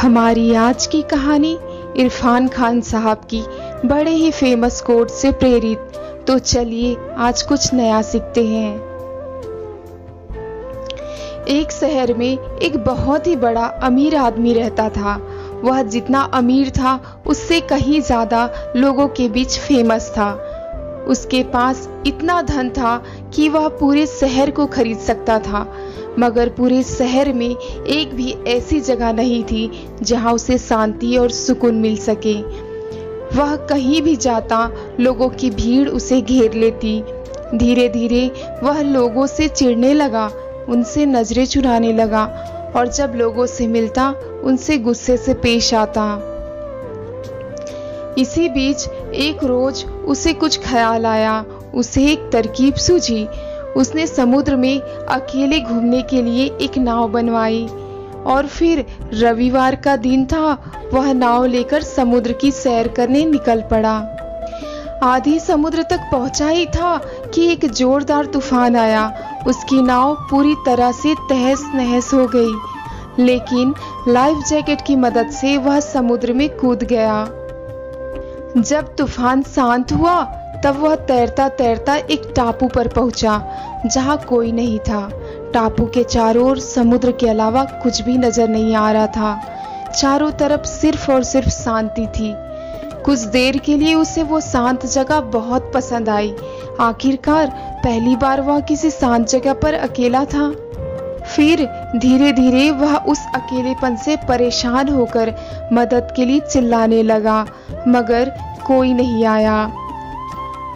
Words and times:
हमारी 0.00 0.54
आज 0.54 0.86
की 0.86 1.02
कहानी 1.02 1.58
इरफान 1.96 2.48
खान 2.48 2.80
साहब 2.80 3.26
की 3.34 3.42
बड़े 3.88 4.10
ही 4.10 4.30
फ़ेमस 4.30 4.80
कोट 4.80 5.08
से 5.08 5.32
प्रेरित। 5.32 5.78
तो 6.26 6.38
चलिए 6.38 6.96
आज 7.16 7.42
कुछ 7.42 7.74
नया 7.74 8.02
सीखते 8.02 8.46
हैं। 8.46 8.74
एक 11.48 11.72
शहर 11.72 12.14
में 12.14 12.38
एक 12.38 12.76
बहुत 12.76 13.26
ही 13.26 13.36
बड़ा 13.36 13.66
अमीर 13.82 14.16
आदमी 14.16 14.52
रहता 14.52 14.88
था। 14.88 15.16
वह 15.64 15.82
जितना 15.82 16.20
अमीर 16.20 16.70
था, 16.70 17.22
उससे 17.26 17.60
कहीं 17.60 18.00
ज़्यादा 18.00 18.72
लोगों 18.76 19.08
के 19.08 19.28
बीच 19.28 19.58
फ़ेमस 19.58 20.10
था। 20.10 20.32
उसके 21.08 21.42
पास 21.42 21.88
इतना 22.06 22.42
धन 22.42 22.70
था 22.70 23.02
कि 23.34 23.48
वह 23.48 23.68
पूरे 23.68 24.06
शहर 24.06 24.50
को 24.50 24.66
खरीद 24.66 24.98
सकता 24.98 25.38
था। 25.38 25.66
मगर 26.20 26.48
पूरे 26.48 26.82
शहर 26.82 27.32
में 27.32 27.50
एक 27.50 28.14
भी 28.14 28.34
ऐसी 28.46 28.80
जगह 28.80 29.12
नहीं 29.12 29.42
थी 29.44 29.70
जहाँ 30.02 30.32
उसे 30.32 30.58
शांति 30.58 31.16
और 31.16 31.30
सुकून 31.30 31.74
मिल 31.74 31.96
सके। 31.96 32.34
वह 33.36 33.56
कहीं 33.56 34.02
भी 34.02 34.16
जाता, 34.16 34.70
लोगों 35.00 35.28
की 35.28 35.50
भीड़ 35.50 35.88
उसे 35.88 36.20
घेर 36.20 36.54
लेती। 36.54 37.02
धीरे 37.54 37.88
धीरे 37.88 38.30
वह 38.62 38.80
लोगों 38.82 39.26
से 39.26 39.48
चिढ़ने 39.48 39.92
लगा, 39.94 40.30
उनसे 40.68 41.06
नज़रें 41.06 41.44
चुराने 41.46 41.92
लगा 41.92 42.24
और 42.76 42.88
जब 42.88 43.12
लोगों 43.16 43.46
से 43.46 43.66
मिलता, 43.66 44.08
उनसे 44.44 44.76
गुस्से 44.78 45.16
से 45.16 45.34
पेश 45.34 45.74
आता। 45.74 46.04
इसी 48.18 48.48
बीच 48.48 48.88
एक 49.14 49.44
रोज 49.44 49.84
उसे 50.06 50.32
कुछ 50.32 50.58
ख्याल 50.60 51.06
आया, 51.06 51.44
उसे 51.74 52.06
एक 52.06 52.30
तरकीब 52.32 52.74
सूझी। 52.74 53.26
उसने 53.76 54.06
समुद्र 54.06 54.56
में 54.56 54.80
अकेले 55.08 55.60
घूमने 55.60 56.02
के 56.02 56.22
लिए 56.22 56.56
एक 56.60 56.78
नाव 56.78 57.08
बनवाई। 57.08 57.68
और 58.26 58.46
फिर 58.46 58.86
रविवार 59.14 59.74
का 59.74 59.96
दिन 59.96 60.26
था, 60.26 60.72
वह 60.94 61.12
नाव 61.12 61.44
लेकर 61.44 61.82
समुद्र 61.82 62.32
की 62.32 62.50
सैर 62.50 62.88
करने 62.88 63.24
निकल 63.24 63.60
पड़ा। 63.60 64.16
आधी 65.02 65.38
समुद्र 65.38 65.82
तक 65.82 66.00
पहुँचा 66.12 66.48
ही 66.48 66.66
था 66.66 67.00
कि 67.34 67.52
एक 67.52 67.64
जोरदार 67.64 68.26
तूफ़ान 68.26 68.76
आया। 68.76 69.12
उसकी 69.46 69.82
नाव 69.82 70.14
पूरी 70.14 70.54
तरह 70.66 70.92
से 70.92 71.14
तहस 71.14 71.70
नहस 71.74 72.14
हो 72.14 72.26
गई। 72.26 72.52
लेकिन 73.24 73.74
लाइफ 74.08 74.38
जैकेट 74.48 74.80
की 74.86 74.96
मदद 74.96 75.30
से 75.30 75.56
वह 75.56 75.80
समुद्र 75.80 76.32
में 76.32 76.56
कूद 76.56 76.82
गया। 76.82 77.24
जब 78.56 78.96
तूफ़ान 78.98 79.42
शांत 79.42 79.92
हुआ 79.92 80.22
तब 80.64 80.76
वह 80.76 80.94
तैरता 80.94 81.48
तैरता 81.48 81.96
एक 81.96 82.32
टापू 82.36 82.68
पर 82.68 82.88
पहुँचा, 82.88 83.42
जहाँ 83.86 84.16
कोई 84.18 84.52
नहीं 84.52 84.78
था। 84.78 85.08
टापू 85.54 85.86
के 85.86 86.04
चारों 86.04 86.48
ओर 86.50 86.58
समुद्र 86.58 87.12
के 87.12 87.28
अलावा 87.28 87.64
कुछ 87.82 88.00
भी 88.02 88.18
नज़र 88.18 88.48
नहीं 88.48 88.74
आ 88.74 88.90
रहा 88.92 89.06
था। 89.06 89.40
चारों 90.00 90.30
तरफ़ 90.30 90.64
सिर्फ़ 90.64 91.10
और 91.12 91.22
सिर्फ़ 91.22 91.48
शांति 91.48 92.06
थी। 92.06 92.34
कुछ 93.04 93.18
देर 93.18 93.58
के 93.58 93.76
लिए 93.76 93.94
उसे 93.94 94.22
वो 94.22 94.40
शांत 94.40 94.86
जगह 94.86 95.20
बहुत 95.20 95.70
पसंद 95.74 96.08
आई। 96.08 96.34
आखिरकार 96.80 97.46
पहली 97.84 98.16
बार 98.16 98.40
वह 98.40 98.60
किसी 98.60 98.90
शांत 98.90 99.28
जगह 99.28 99.52
पर 99.52 99.74
अकेला 99.74 100.24
था। 100.24 100.50
फिर 101.26 101.64
धीरे 101.96 102.32
धीरे 102.32 102.70
वह 102.70 102.96
उस 102.96 103.26
अकेलेपन 103.34 103.96
से 103.96 104.16
परेशान 104.28 104.88
होकर 104.88 105.34
मदद 105.72 106.12
के 106.16 106.24
लिए 106.24 106.40
चिल्लाने 106.40 107.02
लगा, 107.02 107.46
मगर 107.88 108.32
कोई 108.66 108.92
नहीं 108.94 109.24
आया। 109.24 109.72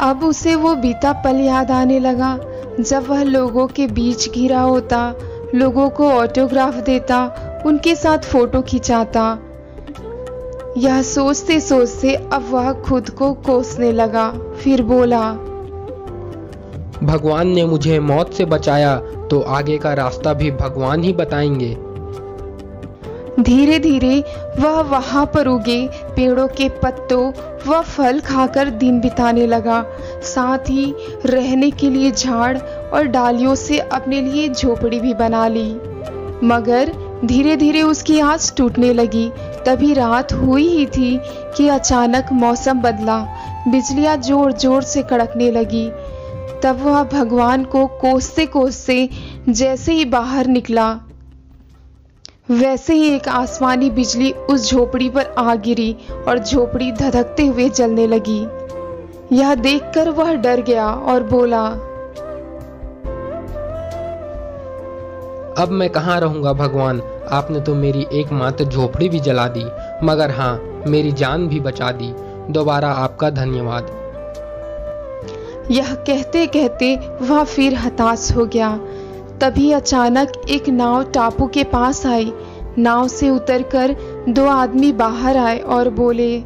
अब 0.00 0.24
उसे 0.24 0.54
वो 0.54 0.74
बीता 0.74 1.12
पल 1.12 1.36
याद 1.36 1.70
आने 1.70 1.98
लगा, 1.98 2.38
जब 2.80 3.06
वह 3.08 3.22
लोगों 3.22 3.66
के 3.66 3.86
बीच 3.86 4.30
घिरा 4.30 4.60
होता, 4.60 5.14
लोगों 5.54 5.90
को 5.90 6.10
ऑटोग्राफ 6.10 6.74
देता, 6.74 7.34
उनके 7.66 7.94
साथ 7.94 8.18
फ़ोटो 8.18 8.62
खिंचाता। 8.62 9.38
यह 10.78 11.02
सोचते 11.02 11.60
सोचते 11.60 12.14
अब 12.14 12.48
वह 12.50 12.72
खुद 12.72 13.10
को 13.10 13.32
कोसने 13.32 13.92
लगा, 13.92 14.30
फिर 14.30 14.82
बोला, 14.82 15.32
भगवान 17.02 17.48
ने 17.48 17.64
मुझे 17.64 17.98
मौत 18.00 18.32
से 18.32 18.44
बचाया 18.44 18.96
तो 19.30 19.40
आगे 19.40 19.78
का 19.78 19.92
रास्ता 19.94 20.32
भी 20.32 20.50
भगवान 20.50 21.02
ही 21.02 21.12
बताएँगे। 21.12 21.76
धीरे 23.44 23.78
धीरे 23.78 24.22
वह 24.58 24.80
वहाँ 24.80 25.24
पर 25.34 25.46
उगे, 25.46 25.86
पेड़ों 26.16 26.46
के 26.48 26.68
पत्तों 26.82 27.26
व 27.66 27.80
फल 27.82 28.20
खाकर 28.20 28.70
दिन 28.72 29.00
बिताने 29.00 29.46
लगा। 29.46 29.82
साथ 30.24 30.70
ही 30.70 30.94
रहने 31.26 31.70
के 31.70 31.90
लिए 31.90 32.10
झाड़ 32.10 32.56
और 32.58 33.06
डालियों 33.06 33.54
से 33.54 33.78
अपने 33.78 34.20
लिए 34.20 34.48
झोपड़ी 34.48 35.00
भी 35.00 35.14
बना 35.14 35.46
ली। 35.48 35.68
मगर 36.46 36.92
धीरे 37.24 37.56
धीरे 37.56 37.82
उसकी 37.82 38.18
आस 38.20 38.52
टूटने 38.56 38.92
लगी। 38.92 39.28
तभी 39.66 39.92
रात 39.94 40.32
हुई 40.32 40.66
ही 40.68 40.86
थी 40.86 41.18
कि 41.56 41.68
अचानक 41.68 42.32
मौसम 42.32 42.80
बदला। 42.80 43.18
बिजलियाँ 43.68 44.16
ज़ोर 44.16 44.52
ज़ोर 44.52 44.82
से 44.82 45.02
कड़कने 45.02 45.50
लगी। 45.50 45.88
तब 46.62 46.80
वह 46.82 47.02
भगवान 47.12 47.64
को 47.64 47.86
कोसते 48.00 48.46
कोसते 48.46 49.08
जैसे 49.48 49.92
ही 49.92 50.04
बाहर 50.04 50.46
निकला। 50.46 50.88
वैसे 52.48 52.94
ही 52.94 53.08
एक 53.08 53.28
आसमानी 53.28 53.88
बिजली 53.90 54.30
उस 54.32 54.70
झोपड़ी 54.70 55.08
पर 55.10 55.34
आ 55.38 55.54
गिरी 55.54 55.96
और 56.28 56.38
झोपड़ी 56.38 56.90
धधकते 56.92 57.46
हुए 57.46 57.68
जलने 57.68 58.06
लगी। 58.06 58.40
यह 59.32 59.54
देखकर 59.54 60.08
वह 60.10 60.32
डर 60.34 60.60
गया 60.60 60.86
और 60.86 61.22
बोला 61.22 61.64
अब 65.58 65.68
मैं 65.70 65.88
कहाँ 65.90 66.20
रहूँगा 66.20 66.52
भगवान? 66.52 67.00
आपने 67.30 67.60
तो 67.60 67.74
मेरी 67.74 68.06
एकमात्र 68.12 68.64
झोपड़ी 68.64 69.08
भी 69.08 69.20
जला 69.20 69.46
दी 69.48 69.64
मगर 70.06 70.30
हाँ 70.30 70.84
मेरी 70.86 71.12
जान 71.12 71.46
भी 71.48 71.60
बचा 71.60 71.90
दी। 71.92 72.12
दोबारा 72.52 72.90
आपका 72.90 73.30
धन्यवाद. 73.30 73.86
यह 75.70 75.94
कहते 75.94 76.46
कहते 76.46 76.96
वह 77.22 77.44
फिर 77.44 77.74
हताश 77.74 78.30
हो 78.36 78.46
गया। 78.46 78.78
तभी 79.44 79.70
अचानक 79.72 80.32
एक 80.50 80.68
नाव 80.68 81.02
टापू 81.04 81.46
के 81.46 81.62
पास 81.64 82.04
आई। 82.06 82.32
नाव 82.78 83.08
से 83.08 83.28
उतरकर 83.30 83.94
दो 84.28 84.44
आदमी 84.44 84.92
बाहर 84.92 85.36
आए 85.36 85.58
और 85.58 85.88
बोले 85.90 86.36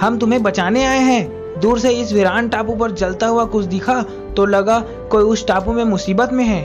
हम 0.00 0.18
तुम्हें 0.20 0.42
बचाने 0.42 0.84
आए 0.84 0.98
हैं। 0.98 1.60
दूर 1.60 1.78
से 1.78 1.90
इस 1.90 2.12
वीरान 2.12 2.48
टापू 2.48 2.74
पर 2.74 2.90
जलता 2.92 3.26
हुआ 3.26 3.44
कुछ 3.44 3.64
दिखा 3.64 4.02
तो 4.36 4.46
लगा 4.46 4.78
कोई 5.10 5.22
उस 5.22 5.46
टापू 5.46 5.72
में 5.72 5.84
मुसीबत 5.84 6.32
में 6.32 6.44
है। 6.44 6.62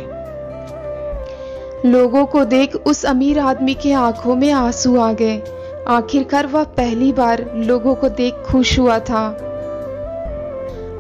लोगों 1.86 2.26
को 2.26 2.44
देख 2.46 2.76
उस 2.76 3.06
अमीर 3.06 3.40
आदमी 3.40 3.74
के 3.74 3.94
आँखों 3.94 4.36
में 4.36 4.52
आँसू 4.52 4.98
आ 4.98 5.12
गए। 5.14 5.42
आखिरकार 5.88 6.48
वह 6.48 6.64
पहली 6.64 7.12
बार 7.14 7.46
लोगों 7.56 7.96
को 7.96 8.10
देख 8.10 8.44
खुश 8.46 8.78
हुआ 8.80 9.00
था। 9.00 9.28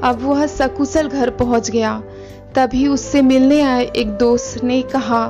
अब 0.03 0.19
वह 0.21 0.45
सकुशल 0.47 1.07
घर 1.07 1.29
पहुँच 1.29 1.69
गया। 1.69 2.01
तभी 2.55 2.87
उससे 2.87 3.21
मिलने 3.21 3.61
आए 3.61 3.83
एक 3.85 4.09
दोस्त 4.09 4.63
ने 4.63 4.81
कहा 4.81 5.23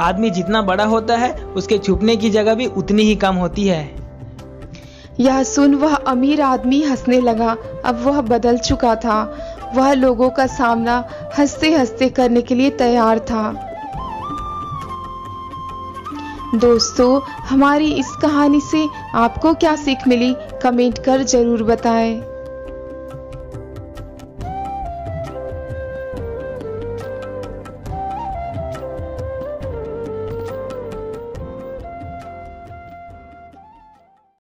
आदमी 0.00 0.30
जितना 0.30 0.62
बड़ा 0.62 0.84
होता 0.84 1.16
है 1.16 1.32
उसके 1.56 1.78
छुपने 1.78 2.16
की 2.16 2.30
जगह 2.30 2.54
भी 2.54 2.66
उतनी 2.66 3.02
ही 3.02 3.16
कम 3.16 3.34
होती 3.34 3.66
है। 3.66 3.90
यह 5.20 5.42
सुन 5.42 5.74
वह 5.74 5.94
अमीर 5.94 6.40
आदमी 6.40 6.82
हंसने 6.82 7.20
लगा। 7.20 7.56
अब 7.84 8.02
वह 8.04 8.20
बदल 8.20 8.58
चुका 8.58 8.94
था। 8.94 9.20
वह 9.74 9.92
लोगों 9.92 10.30
का 10.30 10.46
सामना 10.46 11.04
हँसते 11.38 11.70
हँसते 11.74 12.08
करने 12.08 12.42
के 12.42 12.54
लिए 12.54 12.70
तैयार 12.70 13.18
था। 13.18 13.52
दोस्तों 16.54 17.20
हमारी 17.48 17.92
इस 17.92 18.10
कहानी 18.22 18.60
से 18.60 18.88
आपको 19.14 19.54
क्या 19.54 19.76
सीख 19.76 20.08
मिली? 20.08 20.34
कमेंट 20.62 20.98
कर 20.98 21.22
ज़रूर 21.22 21.62
बताएँ। 21.62 22.33